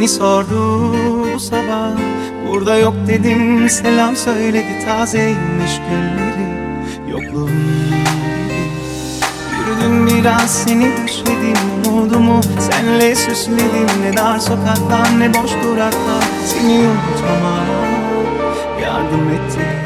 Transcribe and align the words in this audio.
seni 0.00 0.08
sordu 0.08 0.92
bu 1.34 1.40
sabah. 1.40 1.90
Burada 2.48 2.76
yok 2.76 2.94
dedim 3.06 3.68
selam 3.68 4.16
söyledi 4.16 4.84
tazeymiş 4.84 5.80
gülleri. 5.90 6.50
Yokluğun 7.10 7.48
gibi 7.48 8.60
Yürüdüm 9.58 10.06
biraz 10.06 10.62
seni 10.62 11.06
düşledim 11.06 11.56
umudumu 11.88 12.40
Senle 12.58 13.14
süsledim. 13.14 14.02
Ne 14.02 14.16
dar 14.16 14.38
sokaklar 14.38 15.20
ne 15.20 15.34
boş 15.34 15.50
duraklar 15.64 16.24
Seni 16.46 16.78
unutmama 16.78 17.64
yardım 18.82 19.28
etti 19.28 19.79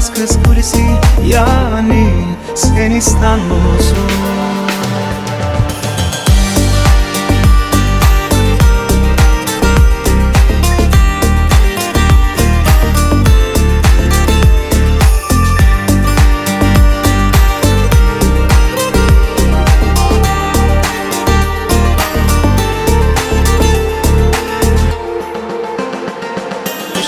yalnız 0.00 0.12
kız 0.14 0.42
kulesi 0.42 0.84
Yani 1.26 2.08
sen 2.54 2.90
İstanbul'sun 2.90 4.49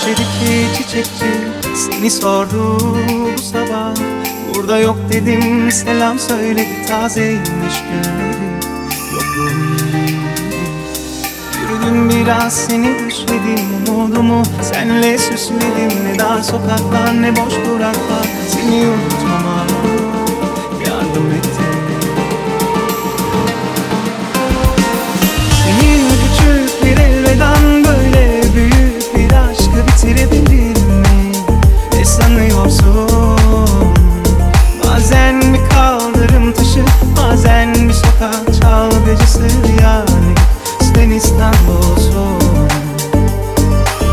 Köşedeki 0.03 0.77
çiçekçi. 0.77 1.25
Seni 1.75 2.11
sordu 2.11 2.77
bu 3.37 3.41
sabah. 3.41 3.93
Burada 4.55 4.79
yok 4.79 4.97
dedim 5.11 5.71
selam 5.71 6.19
söyledi 6.19 6.85
tazeymiş 6.87 7.83
gülleri 7.83 8.43
Yokluğun 9.13 9.77
Yürüdüm 11.61 12.09
biraz 12.09 12.53
seni 12.53 12.99
düşledim 12.99 13.93
umudumu 13.95 14.43
Senle 14.61 15.17
süsledim. 15.17 16.05
Ne 16.05 16.19
dar 16.19 16.41
sokaklar 16.41 17.21
ne 17.21 17.35
boş 17.35 17.53
duraklar. 17.53 18.27
Seni 18.47 18.87
unutmama 18.87 19.12
bitirebildin 30.13 30.87
mi? 30.87 31.31
Ne 31.93 32.05
sanıyorsun? 32.05 33.37
Bazen 34.83 35.41
bir 35.53 35.69
kaldırım 35.69 36.53
taşı 36.53 36.85
Bazen 37.17 37.73
bir 37.73 37.93
sokak 37.93 38.61
çalgıcısı 38.61 39.43
Yani 39.81 40.35
sen 40.81 41.09
İstanbul'sun 41.09 42.39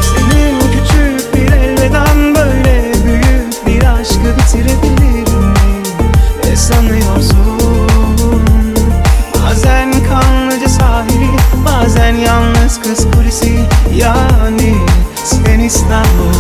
Senin 0.03 0.61
küçük 0.61 1.35
bir 1.35 1.53
elvedan 1.53 2.35
Böyle 2.35 2.93
büyük 3.05 3.67
bir 3.67 3.87
aşkı 3.87 4.37
bitirebilir 4.39 5.33
mi? 5.35 5.55
Ne 6.45 6.57
sanıyorsun? 6.57 7.61
Bazen 9.35 9.93
kanlıca 9.93 10.69
sahili 10.69 11.31
Bazen 11.65 12.15
yalnız 12.15 12.81
kız 12.81 13.07
kulesi 13.11 13.59
Yani 13.95 14.75
en 15.47 15.61
Estado 15.61 16.31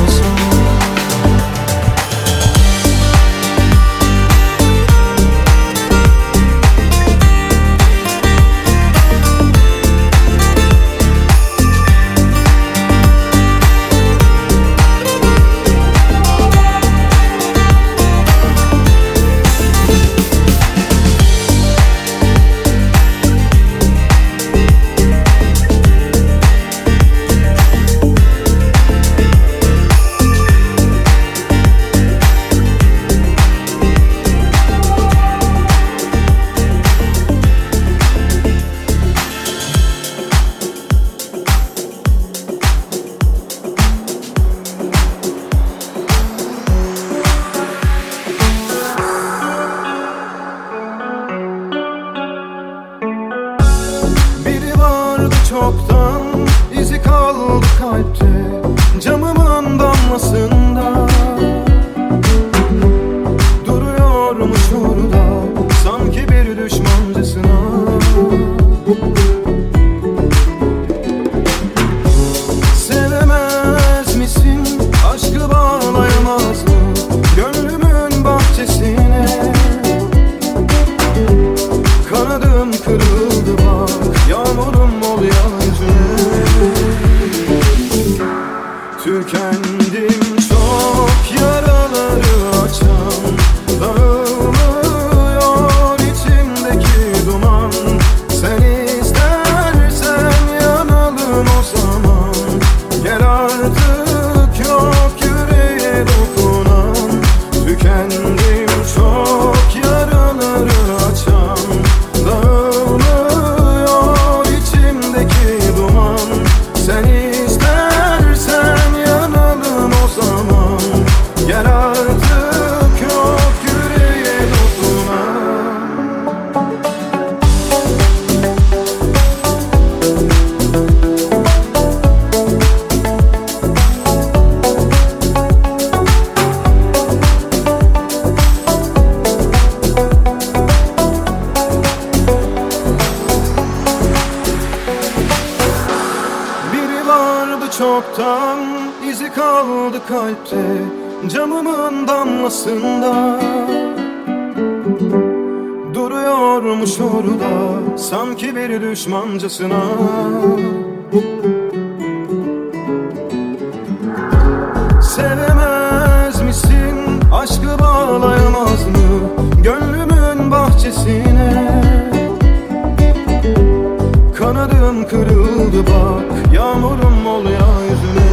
Kanadım 174.51 175.09
kırıldı 175.09 175.87
bak 175.87 176.55
Yağmurum 176.55 177.27
oluyor 177.27 177.83
yüzüme. 177.91 178.31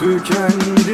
Tükendi 0.00 0.87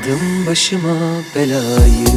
Aldım 0.00 0.46
başıma 0.46 0.96
belayı. 1.36 2.08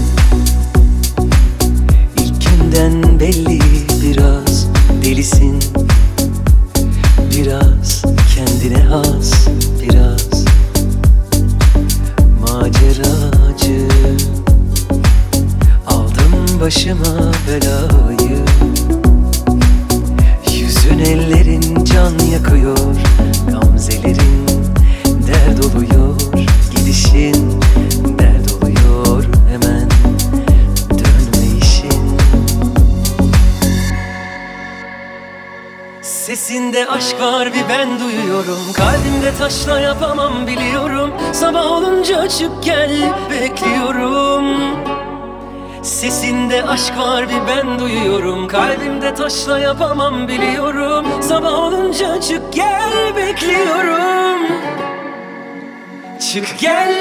İlkinden 2.18 3.20
belli 3.20 3.60
biraz 4.04 4.68
delisin. 5.04 5.60
Biraz 7.38 8.04
kendine 8.36 8.84
has 8.84 9.48
biraz 9.82 10.46
Maceracı. 12.42 13.88
Aldım 15.88 16.62
başıma 16.62 17.32
belayı. 17.48 18.46
Yüzün 20.60 21.00
ellerin 21.00 21.84
can 21.84 22.20
yakıyor 22.32 22.78
Gamzelerin 23.52 24.48
dert 25.28 25.66
oluyor 25.66 26.16
Gidişin 26.76 27.53
Sesinde 36.44 36.88
aşk 36.88 37.22
var 37.22 37.54
bir 37.54 37.70
ben 37.70 38.00
duyuyorum. 38.00 38.74
Kalbimde 38.74 39.38
taşla 39.40 39.80
yapamam 39.80 40.48
biliyorum. 40.48 41.12
Sabah 41.34 41.72
olunca 41.72 42.20
açıp 42.20 42.64
gel 42.64 43.14
bekliyorum. 43.32 44.46
Sesinde 45.84 46.64
aşk 46.64 46.98
var 46.98 47.30
bir 47.30 47.48
ben 47.48 47.80
duyuyorum. 47.80 48.48
Kalbimde 48.48 49.14
taşla 49.14 49.60
yapamam 49.60 50.28
biliyorum. 50.28 51.06
Sabah 51.22 51.60
olunca 51.60 52.22
çık 52.22 52.54
gel 52.54 53.16
bekliyorum. 53.16 54.48
Çık 56.34 56.60
gel 56.60 56.96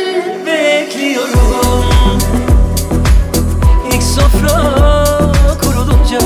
bekliyorum. 0.46 1.84
İlk 3.92 4.02
sofra 4.02 4.62
kurulunca 5.62 6.20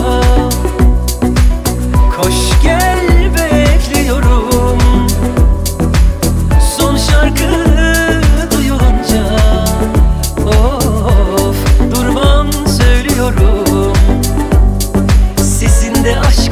Koş 2.16 2.62
gel 2.62 3.05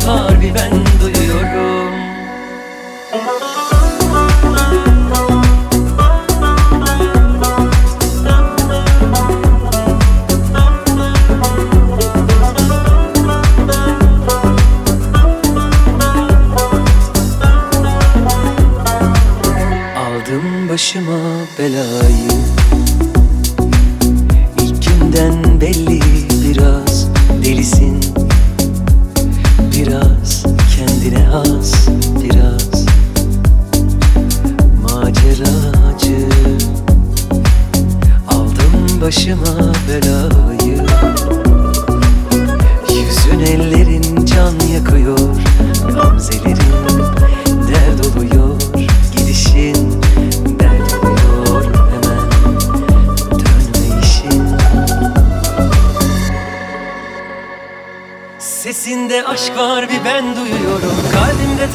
Bir 0.04 0.54
ben 0.54 0.93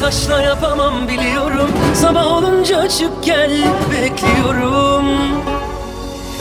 taşla 0.00 0.42
yapamam 0.42 1.08
biliyorum. 1.08 1.70
Sabah 1.94 2.26
olunca 2.26 2.78
açıp 2.78 3.24
gel 3.24 3.50
bekliyorum. 3.92 5.04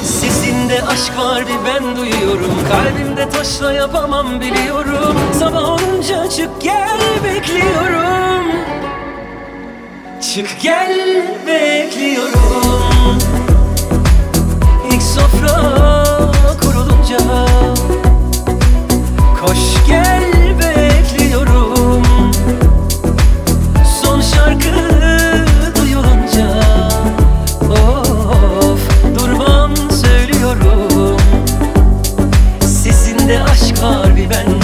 Sesinde 0.03 0.83
aşk 0.83 1.17
var 1.17 1.43
bir 1.47 1.65
ben 1.65 1.95
duyuyorum. 1.95 2.53
Kalbimde 2.71 3.29
taşla 3.29 3.73
yapamam 3.73 4.41
biliyorum. 4.41 5.15
Sabah 5.39 5.69
olunca 5.69 6.29
çık 6.29 6.61
gel 6.61 6.99
bekliyorum. 7.23 8.45
Çık 10.33 10.61
gel 10.61 10.97
bekliyorum. 11.47 13.17
İlk 14.91 15.03
sofra 15.03 15.73
kurulunca 16.61 17.17
Koş 19.41 19.87
gel 19.87 20.23
bekliyorum 20.59 22.03
şarkı 24.49 25.75
duyulunca 25.75 26.47
söylüyorum. 29.91 31.17
Sesinde 32.61 33.43
aşk 33.43 33.83
var 33.83 34.15
bir 34.15 34.29
ben 34.29 34.58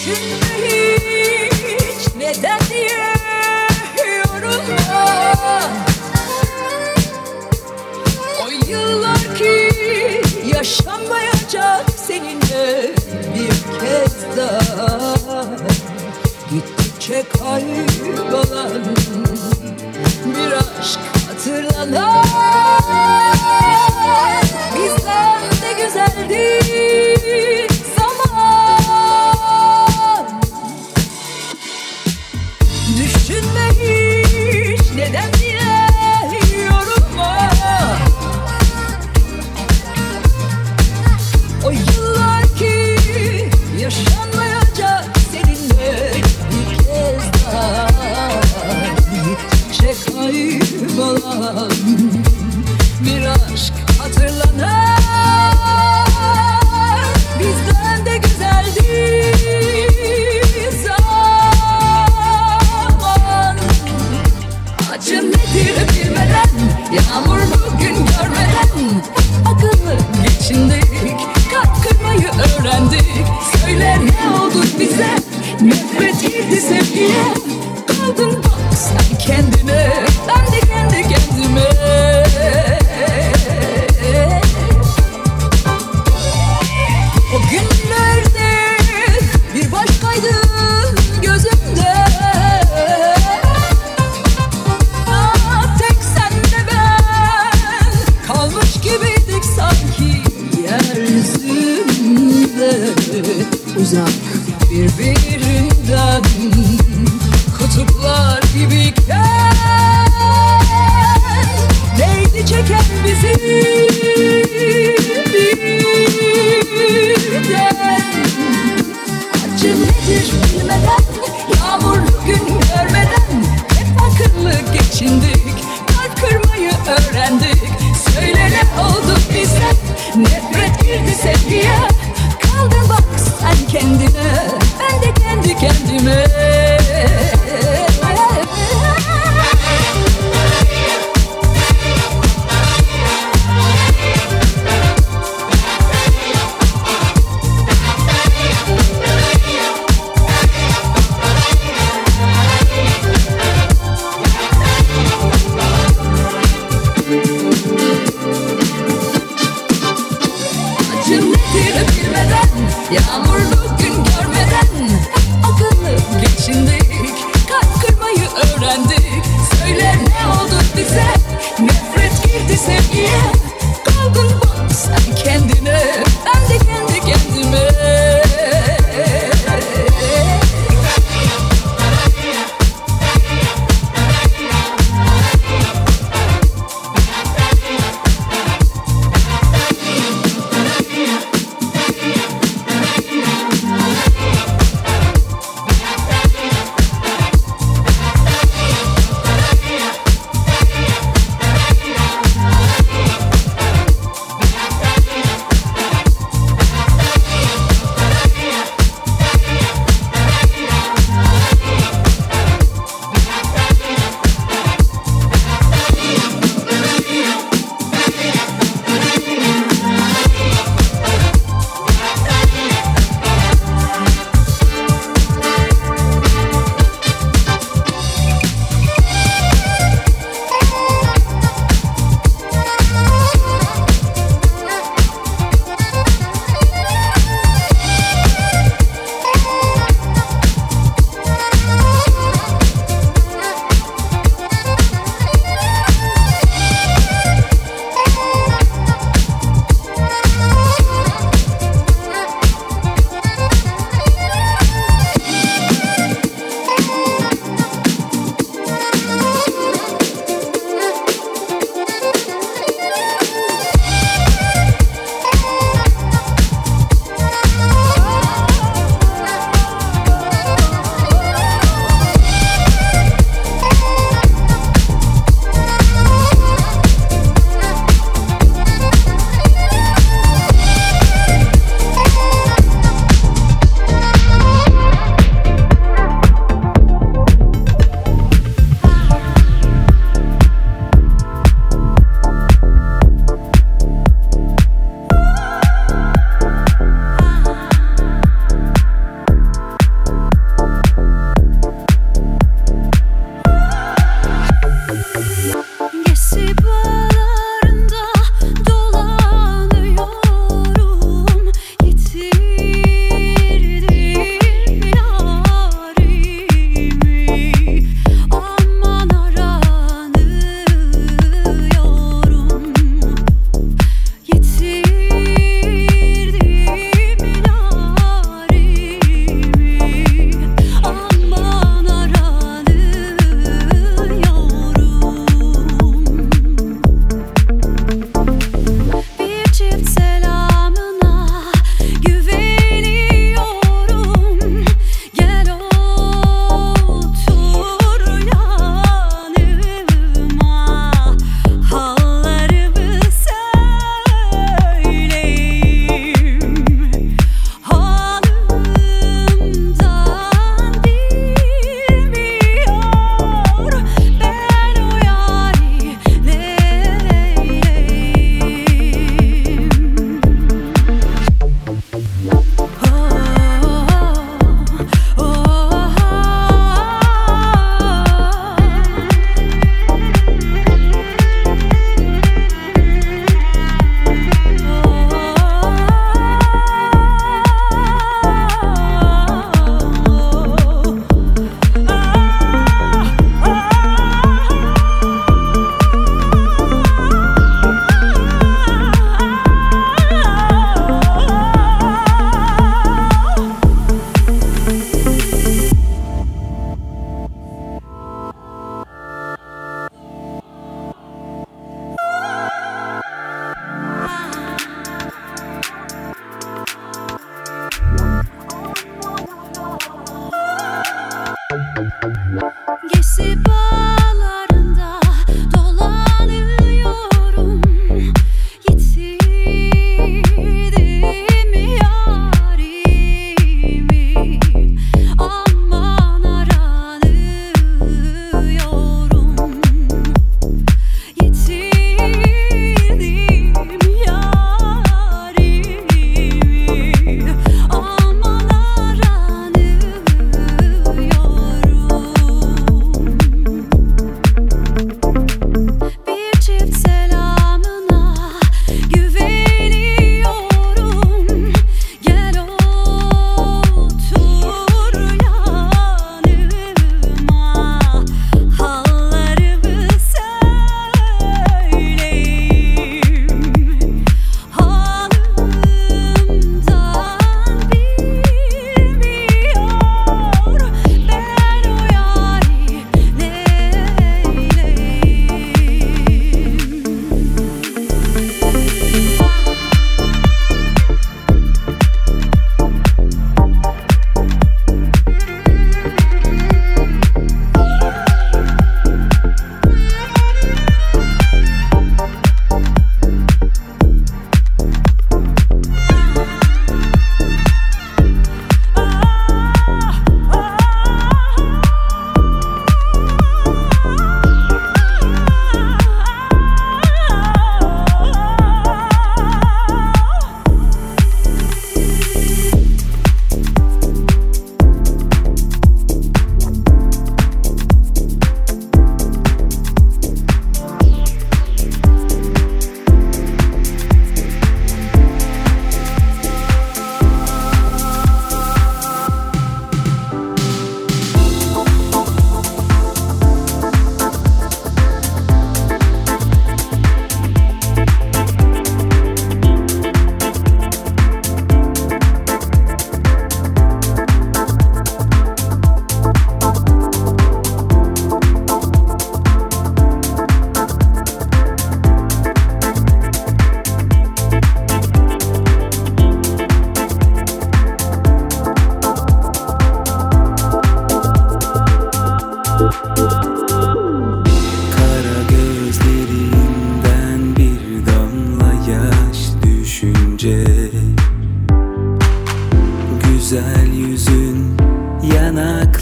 Düşünme 0.00 0.96
hiç 0.96 2.08
neden 2.16 2.60
diye 2.70 3.14
yorulma 4.06 5.04
O 8.42 8.68
yıllar 8.68 9.36
ki 9.38 9.70
yaşanmayacak 10.54 11.86
seninle. 12.06 12.94
Bir 13.34 13.80
kez 13.80 14.36
daha 14.36 15.44
Gittikçe 16.50 17.24
kaybolan 17.38 18.84
bir 20.26 20.52
aşk 20.52 21.00
hatırlanan 21.28 22.39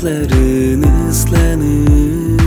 Yanakların 0.02 1.08
ıslanır. 1.10 2.37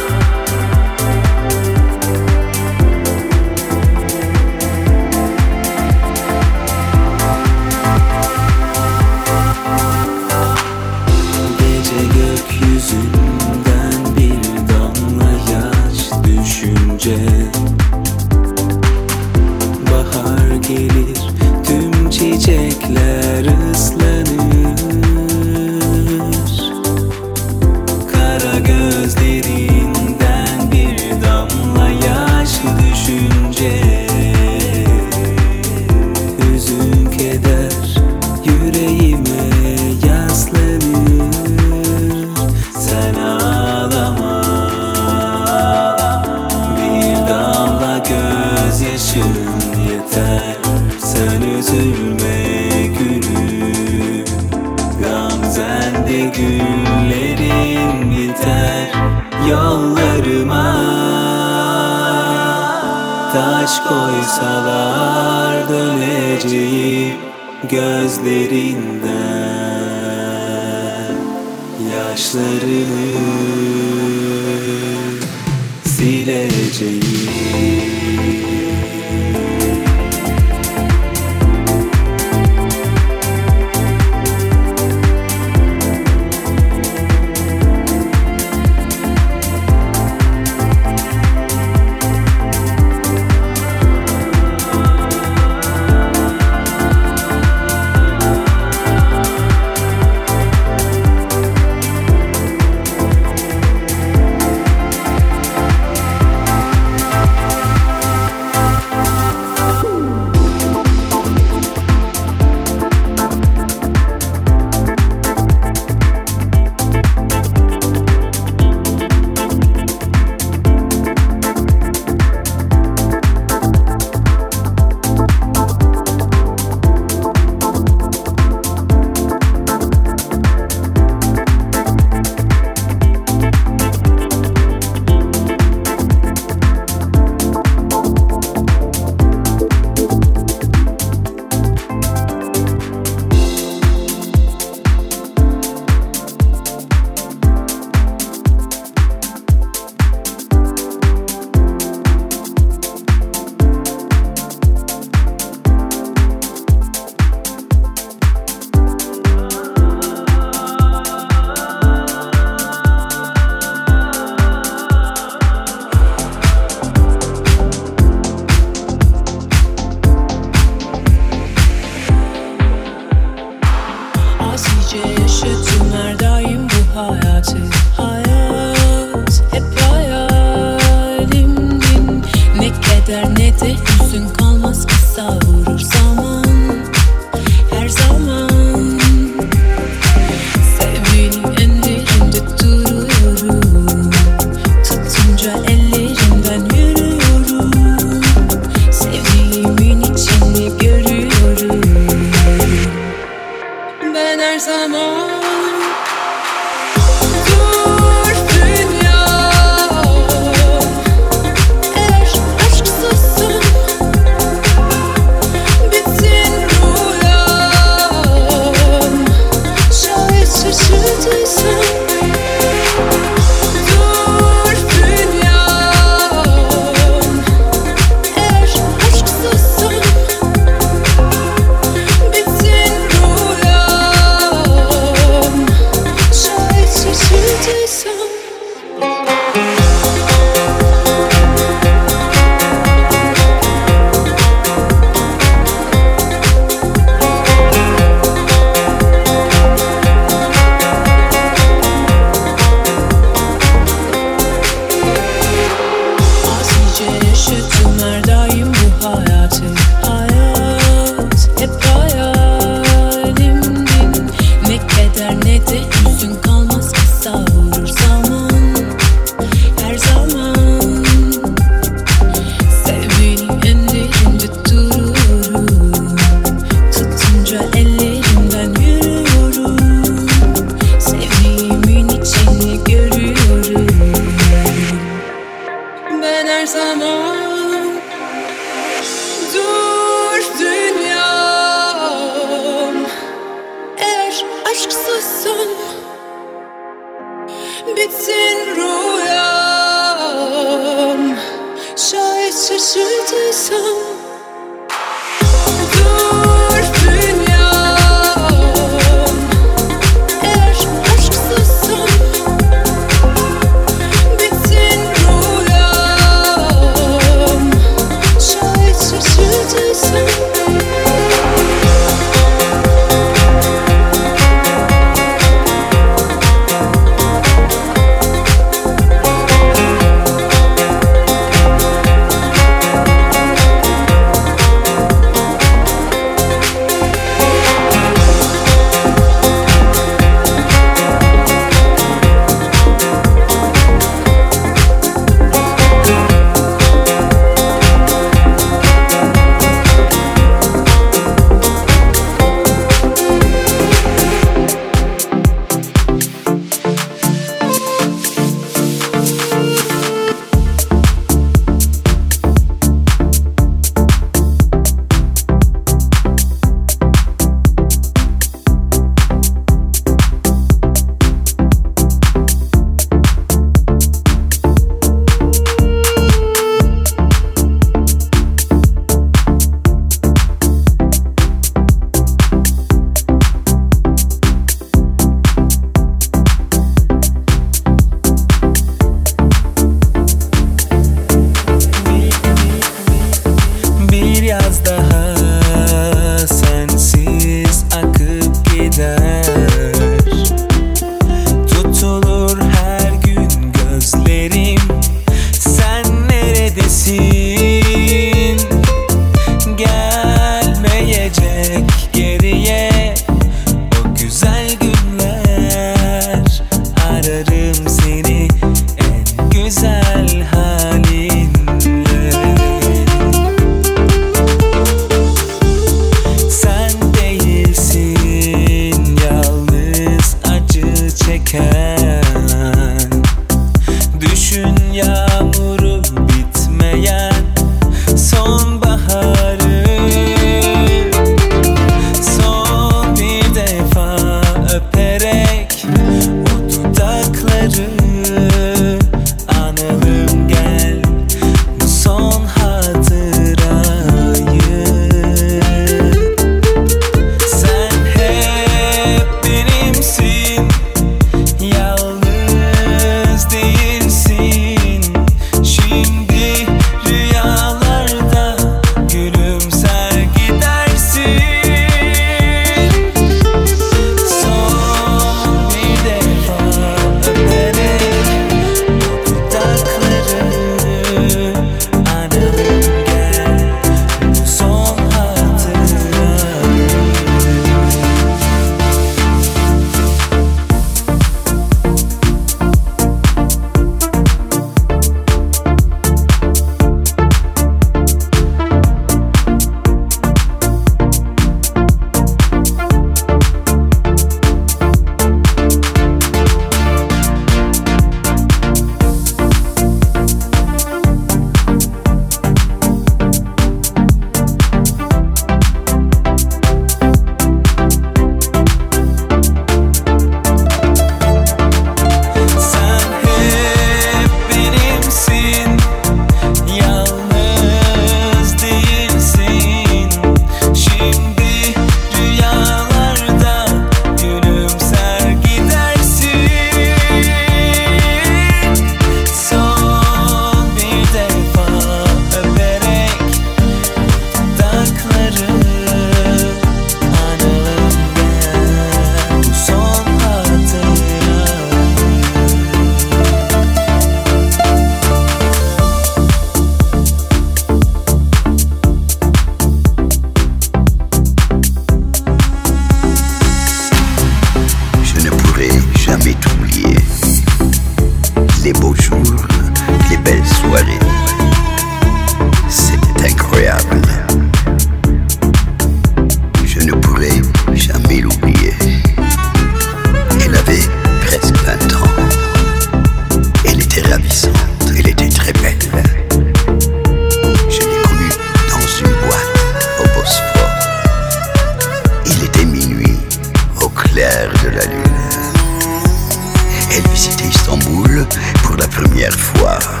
la 598.81 598.87
première 598.87 599.31
fois. 599.33 600.00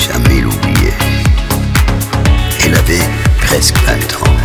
jamais 0.00 0.40
l'oublier. 0.40 0.92
Elle 2.64 2.74
avait 2.74 3.04
presque 3.40 3.76
20 3.82 3.92
ans. 4.26 4.36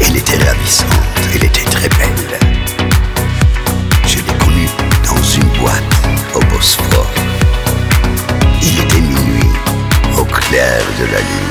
Elle 0.00 0.16
était 0.16 0.38
ravissante, 0.38 0.88
elle 1.34 1.44
était 1.44 1.64
très 1.64 1.88
belle. 1.88 2.38
Je 4.06 4.16
l'ai 4.16 4.38
connue 4.38 4.68
dans 5.04 5.22
une 5.22 5.48
boîte 5.60 6.00
au 6.34 6.40
Bosphore. 6.46 7.10
Il 8.62 8.80
était 8.80 9.00
minuit, 9.00 9.50
au 10.18 10.24
clair 10.24 10.82
de 10.98 11.04
la 11.12 11.18
lune. 11.18 11.45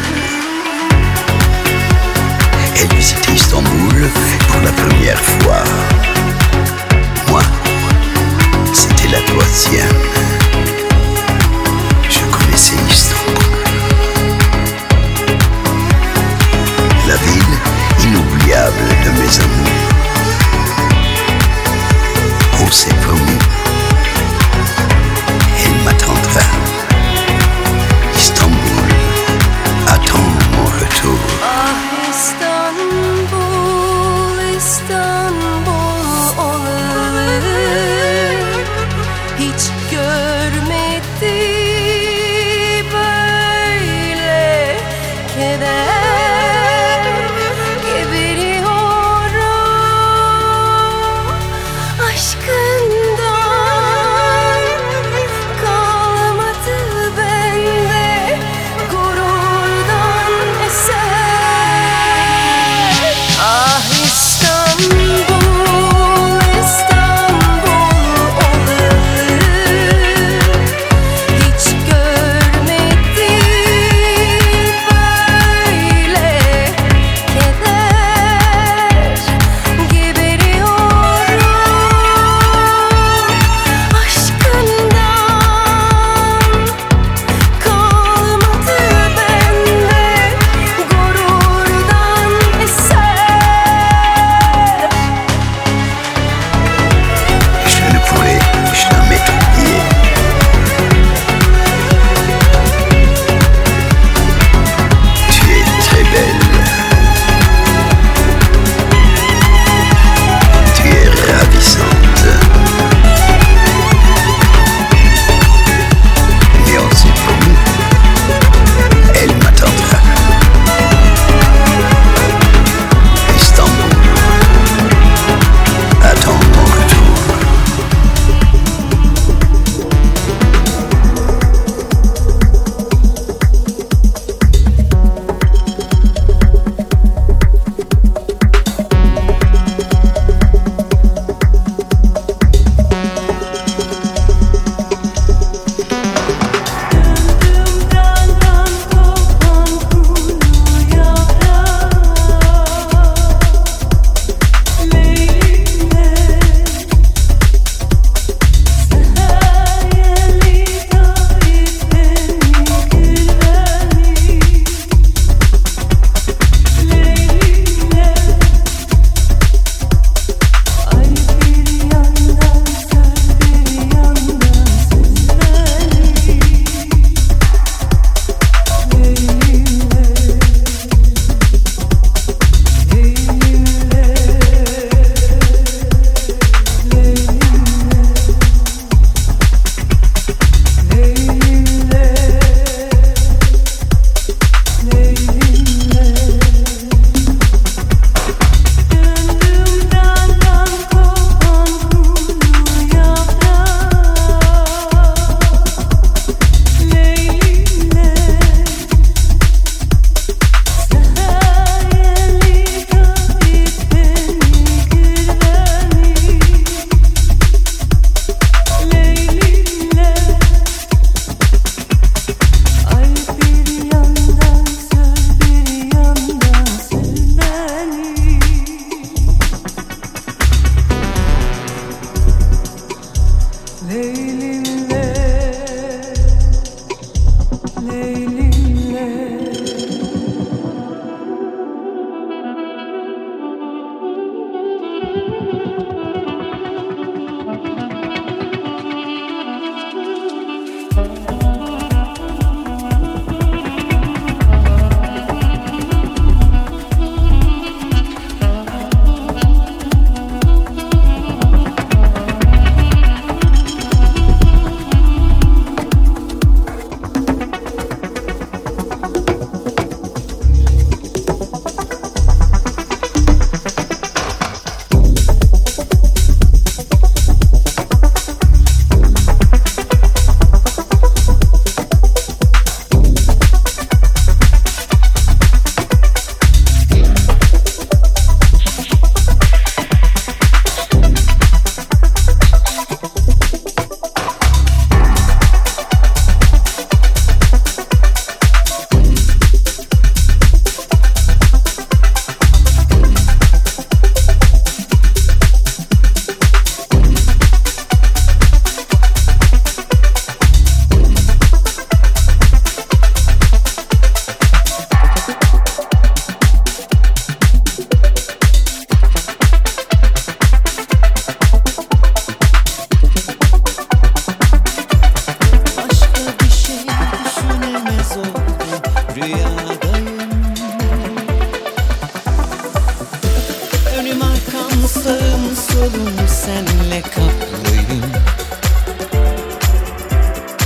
sağım 335.05 335.55
solum 335.55 336.27
senle 336.27 337.01
kaplıyım 337.01 338.05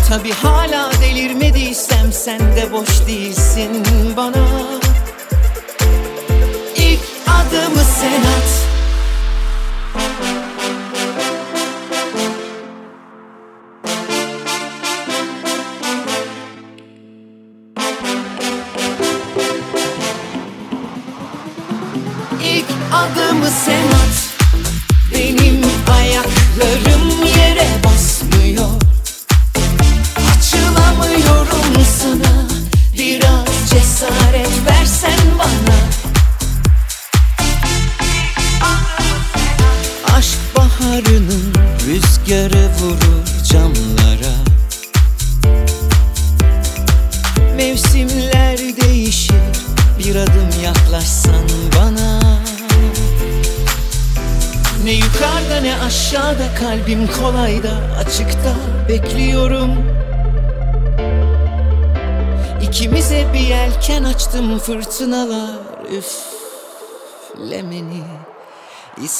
Tabi 0.09 0.31
hala 0.31 0.91
delirmediysem 1.01 2.13
sen 2.13 2.39
de 2.39 2.71
boş 2.71 3.07
değilsin 3.07 3.83
bana. 4.17 4.48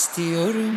istiyorum 0.10 0.69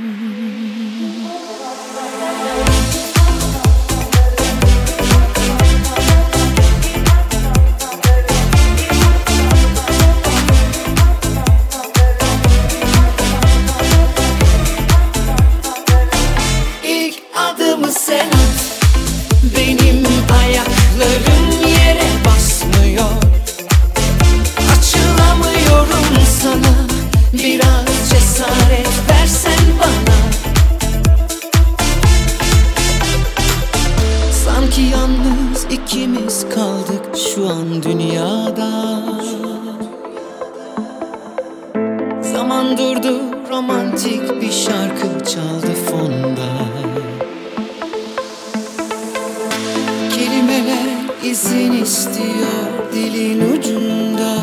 Zaman 42.43 42.79
durdu 42.79 43.21
romantik 43.51 44.43
bir 44.43 44.51
şarkı 44.51 45.25
çaldı 45.25 45.75
fonda. 45.87 46.49
Kelimeler 50.15 50.89
izin 51.23 51.73
istiyor 51.73 52.93
dilin 52.93 53.53
ucunda. 53.53 54.37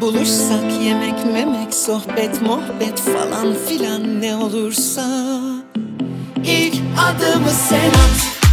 Buluşsak 0.00 0.82
yemek 0.84 1.26
memek 1.32 1.74
sohbet 1.74 2.42
muhabbet 2.42 3.00
falan 3.00 3.54
filan 3.68 4.20
ne 4.20 4.36
olursa. 4.36 5.06
İlk 6.44 6.74
adımı 6.98 7.50
sen 7.68 7.88
at 7.88 8.44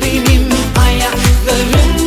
benim 0.00 0.48
ayaklarım. 0.86 2.03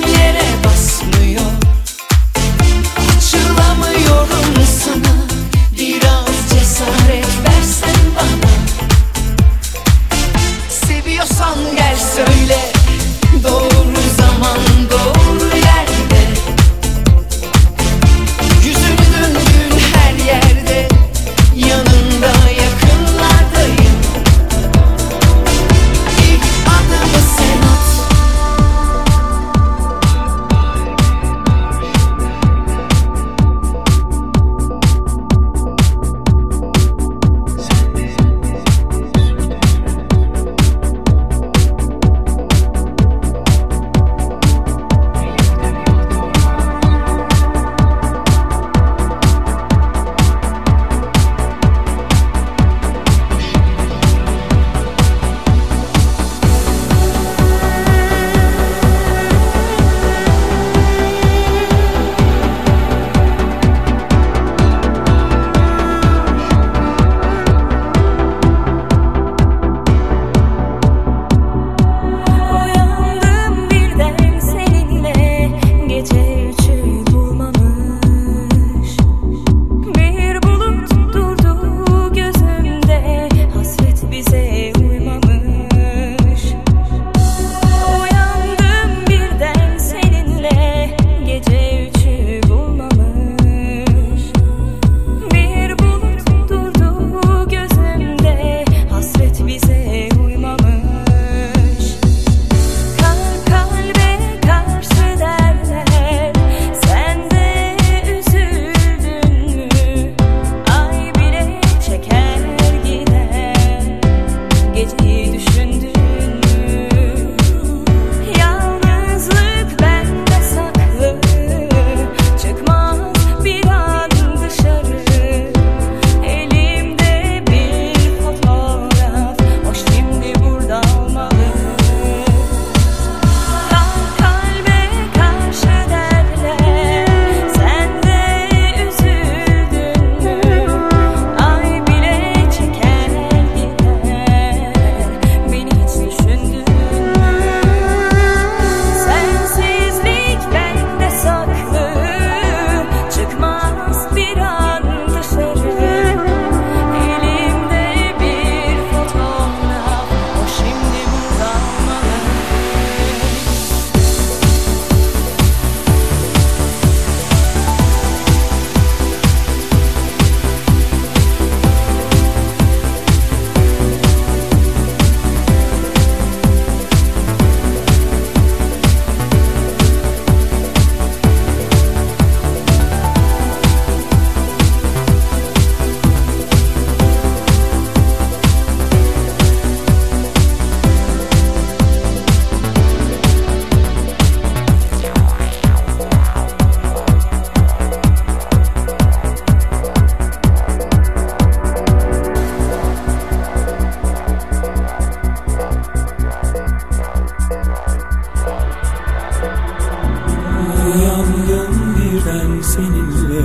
seninle 212.77 213.43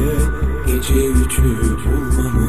Gece 0.67 1.07
üçü 1.07 1.43
bulmamı 1.85 2.42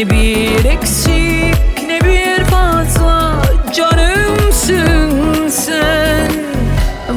Ne 0.00 0.10
bir 0.10 0.64
eksik 0.64 1.56
ne 1.86 2.00
bir 2.00 2.44
fazla 2.44 3.32
canımsın 3.74 5.48
sen. 5.48 6.32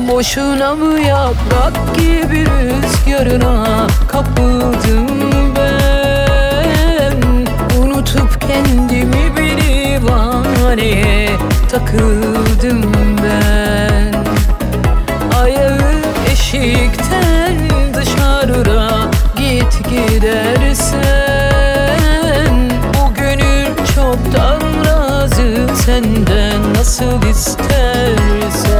Boşuna 0.07 0.75
mı 0.75 0.99
yaprak 0.99 1.95
gibi 1.95 2.45
rüzgarına 2.45 3.87
kapıldım 4.07 5.07
ben? 5.55 7.45
Unutup 7.79 8.41
kendimi 8.47 9.37
bir 9.37 9.57
divaneye 9.61 11.29
takıldım 11.71 12.91
ben. 13.23 14.13
Ayağı 15.39 16.01
eşikten 16.31 17.57
dışarıda 17.93 19.11
git 19.37 19.89
gider. 19.89 20.62
senden 25.93 26.73
nasıl 26.73 27.29
istersen 27.29 28.72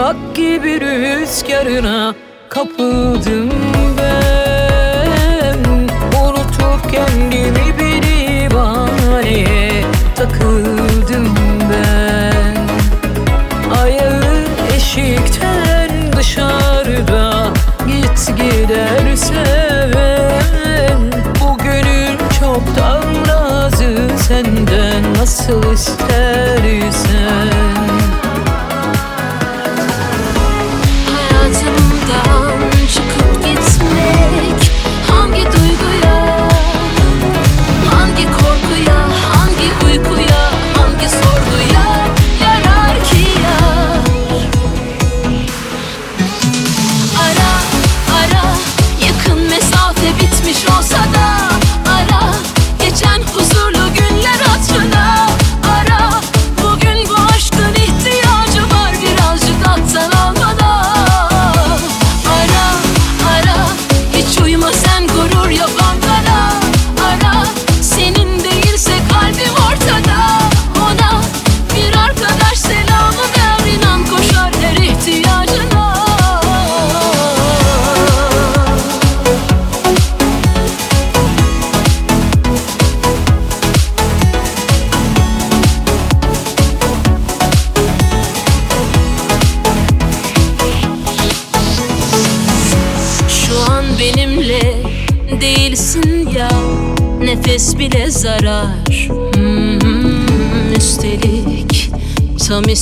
Toprak 0.00 0.34
gibi 0.34 0.80
rüzgarına 0.80 2.14
kapıldım 2.48 3.50
ben. 3.98 5.58
Unutup 6.20 6.92
kendimi 6.92 7.78
bir 7.78 8.02
divaneye 8.02 9.84
takıldım 10.16 11.34
ben. 11.70 12.56
Ayağı 13.82 14.44
eşikten 14.76 16.12
dışarıda 16.16 17.48
git 17.86 18.36
gidersen 18.36 19.90
Bu 21.40 21.58
gönül 21.58 22.18
çoktan 22.40 23.04
razı 23.28 24.10
senden 24.28 25.14
nasıl 25.18 25.72
istersen. 25.72 27.49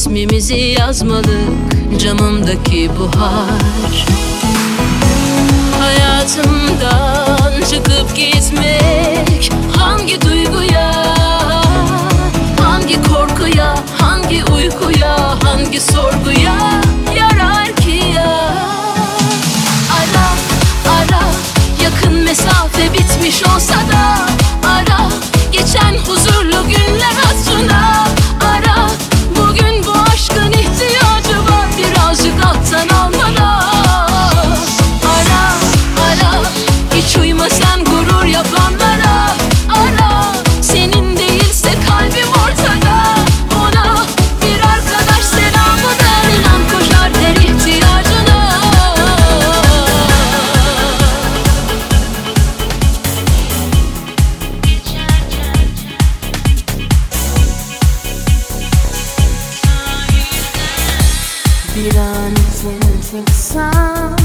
İsmimizi 0.09 0.55
yazmalık 0.55 1.99
camımdaki 1.99 2.91
buhar 2.99 3.78
Bir 61.79 61.97
an 61.97 62.33
için 62.33 63.27
çıksam 63.27 64.18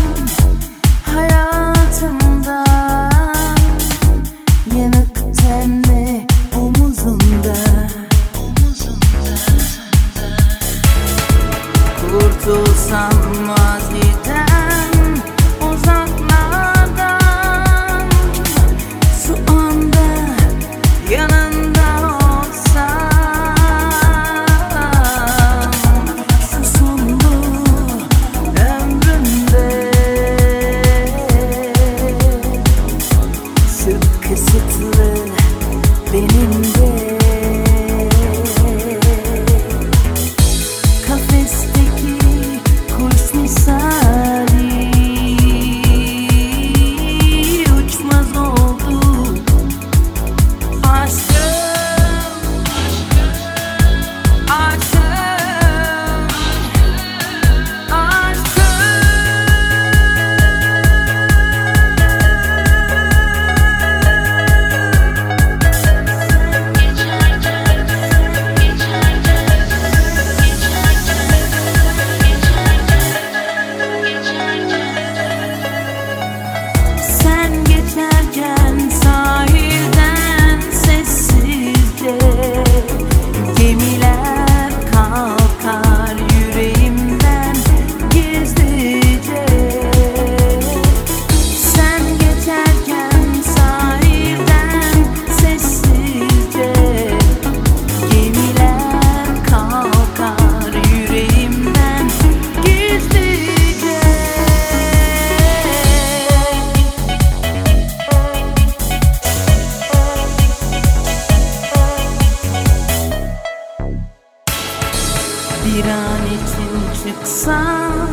Bir 115.73 115.85
an 115.85 116.25
için 116.25 116.73
çıksam 117.03 118.09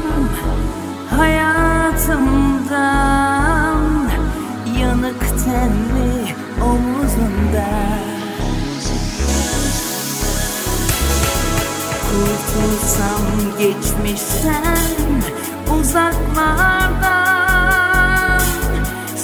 hayatımdan 1.11 2.11
Yanık 4.81 5.21
tenli 5.21 6.35
omuzunda 6.63 7.71
Kurtulsam 12.11 13.27
geçmişten 13.59 14.99
uzaklardan 15.81 16.81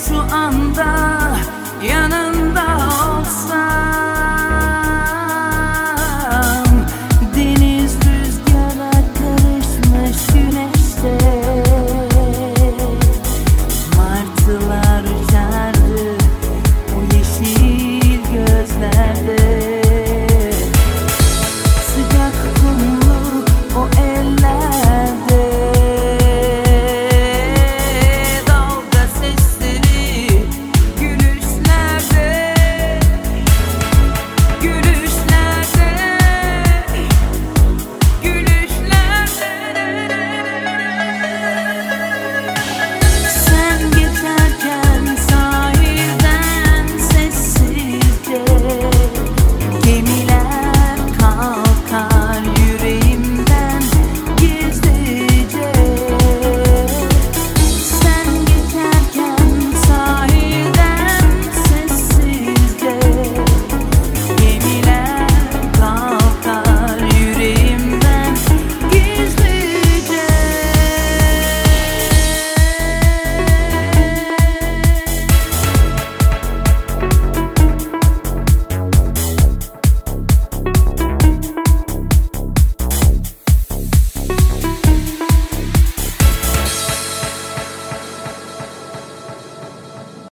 Şu 0.08 0.18
anda 0.36 0.90
yanımda 1.82 2.25